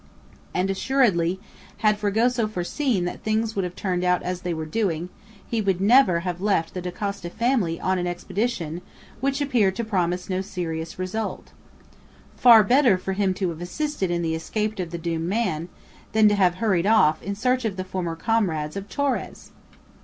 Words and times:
And 0.51 0.71
assuredly, 0.71 1.39
had 1.85 1.99
Fragoso 1.99 2.47
foreseen 2.47 3.05
that 3.05 3.21
things 3.21 3.55
would 3.55 3.63
have 3.63 3.75
turned 3.75 4.03
out 4.03 4.23
as 4.23 4.41
they 4.41 4.51
were 4.51 4.65
doing, 4.65 5.09
he 5.47 5.61
would 5.61 5.79
never 5.79 6.21
have 6.21 6.41
left 6.41 6.73
the 6.73 6.81
Dacosta 6.81 7.29
family 7.29 7.79
on 7.79 7.99
an 7.99 8.07
expedition 8.07 8.81
which 9.19 9.41
appeared 9.41 9.75
to 9.75 9.83
promise 9.83 10.27
no 10.27 10.41
serious 10.41 10.97
result. 10.97 11.51
Far 12.35 12.63
better 12.63 12.97
for 12.97 13.13
him 13.13 13.35
to 13.35 13.49
have 13.49 13.61
assisted 13.61 14.09
in 14.09 14.23
the 14.23 14.33
escape 14.33 14.79
of 14.79 14.89
the 14.89 14.97
doomed 14.97 15.29
man 15.29 15.69
than 16.13 16.27
to 16.29 16.33
have 16.33 16.55
hurried 16.55 16.87
off 16.87 17.21
in 17.21 17.35
search 17.35 17.63
of 17.63 17.77
the 17.77 17.83
former 17.83 18.15
comrades 18.15 18.75
of 18.75 18.89
Torres! 18.89 19.51